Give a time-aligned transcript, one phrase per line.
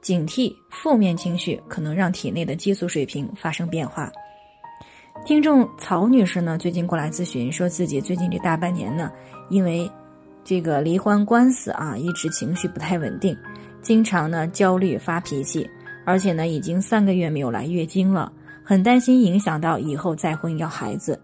[0.00, 4.10] 警惕负面情绪可能让体内的激素水平发生变化。
[5.26, 9.12] 听众曹女士呢，最近过来咨询，说自己最近这大半年呢，
[9.50, 9.90] 因为
[10.42, 13.36] 这个离婚官司啊，一直情绪不太稳定，
[13.82, 15.68] 经常呢焦虑发脾气，
[16.06, 18.32] 而且呢已经三个月没有来月经了，
[18.64, 21.20] 很担心影响到以后再婚要孩子，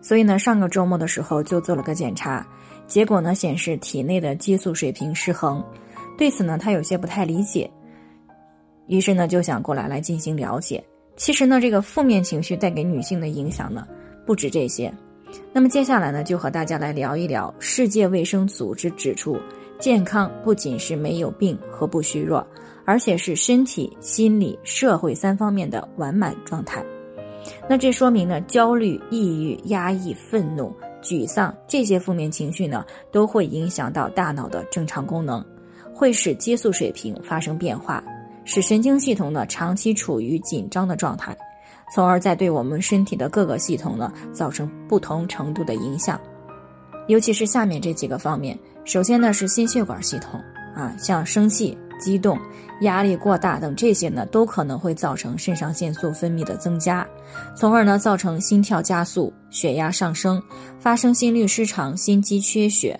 [0.00, 2.46] 所以呢上个周末的时候就做了个检查，
[2.86, 5.64] 结果呢显示体内的激素水平失衡，
[6.16, 7.68] 对此呢她有些不太理解。
[8.92, 10.84] 于是呢，就想过来来进行了解。
[11.16, 13.88] 其实呢，这个负面情绪带给女性的影响呢，
[14.26, 14.92] 不止这些。
[15.50, 17.52] 那么接下来呢，就和大家来聊一聊。
[17.58, 19.38] 世界卫生组织指出，
[19.78, 22.46] 健康不仅是没有病和不虚弱，
[22.84, 26.84] 而且是身体、心理、社会三方面的完满状态。
[27.66, 30.70] 那这说明呢，焦虑、抑郁、压抑、愤怒、
[31.02, 35.42] 沮丧这些负面情绪呢，都会影响到大脑的正常功能，
[35.94, 38.04] 会使激素水平发生变化。
[38.44, 41.36] 使神经系统呢长期处于紧张的状态，
[41.94, 46.20] 从而在对我们身体的各个系统呢造成不同程度的影响，
[47.06, 48.58] 尤其是下面这几个方面。
[48.84, 50.40] 首先呢是心血管系统
[50.74, 52.36] 啊，像生气、激动、
[52.80, 57.06] 压力过大等这些呢都可能会造成肾上腺素分泌的增加，
[57.54, 60.42] 从而呢造成心跳加速、血压上升，
[60.80, 62.98] 发生心律失常、心肌缺血。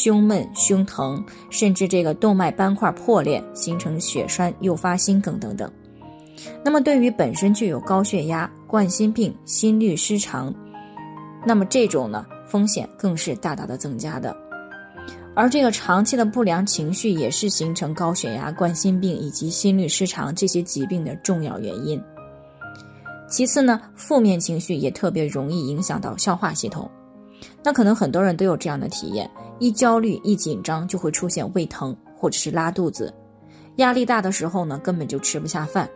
[0.00, 5.68] 胸闷、胸疼，甚至这个动脉斑块破裂，形成血栓，诱发心梗等等。
[6.64, 10.54] 那么，对于本身具有高血压、冠心病、心律失常，
[11.44, 14.36] 那么这种呢风险更是大大的增加的。
[15.34, 22.00] 而这个长期的不良情绪也是形成高血压、冠心病以及心律失常这些疾病的重要原因。
[23.28, 26.88] 其次呢，负面情绪也特别容易影响到消化系统。
[27.62, 29.30] 那可能很多人都有这样的体验。
[29.58, 33.12] 一焦虑一紧张就会出现胃疼或者是拉肚子，
[33.76, 35.88] 压力大的时候呢根本就吃不下饭，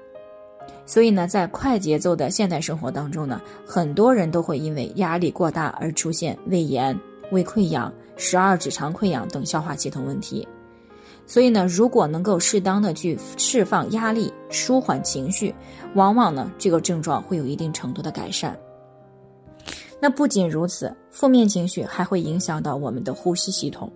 [0.85, 6.99] 所以呢在快节奏的现代生活当中呢，很多人都会因为压力过大而出现胃炎、
[7.31, 10.47] 胃溃疡、十二指肠溃疡等消化系统问题。
[11.25, 15.55] 所以呢，如果能够适当的去释放压力、舒缓情绪，
[15.95, 18.59] 往往呢这个症状会有一定程度的改善。
[20.03, 23.89] 那不仅如此，负面情绪还会影响到我们的呼吸系统。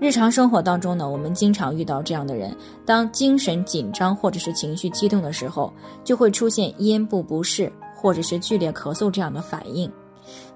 [0.00, 2.52] 日常生活当中呢，我们经常遇到这样的人：
[2.84, 5.72] 当精神紧张或者是情绪激动的时候，
[6.02, 9.88] 就会出现咽部不适或者是剧烈咳嗽这样的反应。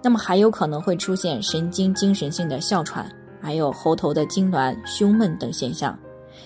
[0.03, 3.09] 那么还有可能会出现神经精神性的哮喘，
[3.41, 5.97] 还有喉头的痉挛、胸闷等现象，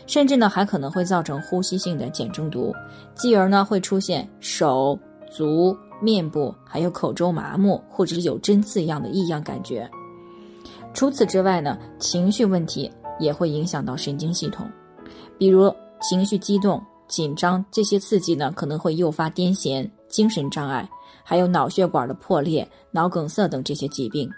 [0.07, 2.71] 甚至呢还可能会造成呼吸性的碱中毒，
[3.15, 4.99] 继而呢会出现手
[5.31, 5.75] 足。
[6.01, 9.89] 面部还有口周麻木，或者是有针刺一样的异样感觉。
[10.93, 14.67] 除此之外呢，情绪问题也会影响到神经系统，
[15.39, 20.89] 比如情绪激动、紧张这些刺激呢，可能会诱发癫痫、精神障碍，
[21.23, 24.31] 还有脑血管的破裂、脑梗塞等这些疾病。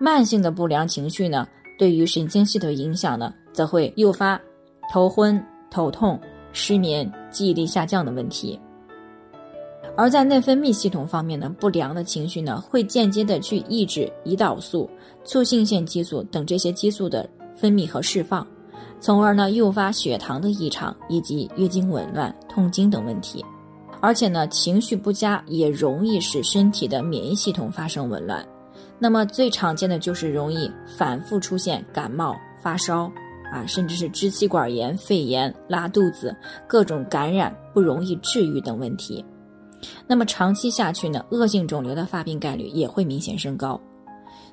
[0.00, 1.46] 慢性的不良情绪呢，
[1.78, 4.40] 对于神经系统影响呢，则会诱发
[4.90, 5.40] 头昏、
[5.70, 6.18] 头痛、
[6.52, 8.58] 失眠、记忆力下降的问题。
[10.00, 14.88] 而在内分泌系统方面呢，不良的情绪呢，会间接的去抑制胰岛素、
[15.24, 18.46] 促性腺激素等这些激素的分泌和释放，
[18.98, 23.44] 从而呢诱发血糖的异常以及月经紊乱、痛经等问题。
[24.00, 28.42] 而且呢，情绪不佳也容易使身体的免疫系统发生紊乱。
[28.98, 33.00] 那么最常见的就是容易反复出现感冒、发烧
[33.52, 36.34] 啊，甚至是支气管炎、肺炎、拉肚子、
[36.66, 39.22] 各种感染不容易治愈等问题。
[40.06, 43.80] 那么长期下去呢，恶性肿瘤的发病概率也会明显升高。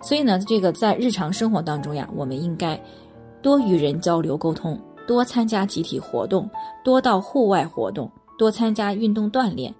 [0.01, 2.79] 所以呢，这个在日常生活当中呀，我们应该
[3.41, 6.49] 多与人交流沟通，多参加集体活动，
[6.83, 9.73] 多到户外活动，多参加运动锻炼，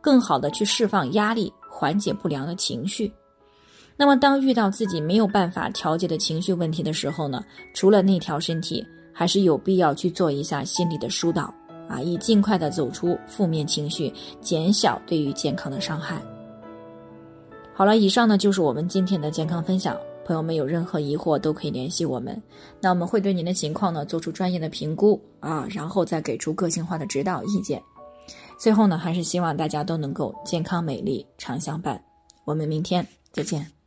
[0.00, 3.12] 更好的去释放压力，缓解不良的情绪。
[3.96, 7.44] 那么，当遇到自己没有办法调节的情绪问题的时候呢，
[7.74, 11.52] 除了内调身体，还是有必要去做一下心理的疏导。
[11.90, 16.22] 啊，以尽快的走出负面情绪，减小对于健康的伤害。
[17.74, 19.98] 好了，以上呢就是我们今天的健康分享。
[20.24, 22.40] 朋友们有任何疑惑都可以联系我们，
[22.80, 27.82] 那我们会对您的情况呢做出专业的评估啊，然后再给出个性化的指导意见。
[28.56, 32.00] 最后呢，还是希望大家都能够健康美丽常相伴。
[32.44, 33.79] 我们明天再见。